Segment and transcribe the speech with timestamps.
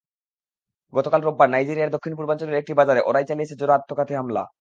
[0.93, 4.43] গতকাল রোববার নাইজেরিয়ার দক্ষিণ পূর্বাঞ্চলের একটি বাজারে ওরাই চালিয়েছে জোড়া আত্মঘাতী হামলা।